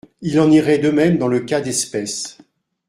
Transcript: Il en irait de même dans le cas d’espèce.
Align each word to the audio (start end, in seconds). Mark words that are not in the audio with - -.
Il 0.21 0.39
en 0.39 0.49
irait 0.49 0.79
de 0.79 0.89
même 0.89 1.19
dans 1.19 1.27
le 1.27 1.41
cas 1.41 1.61
d’espèce. 1.61 2.39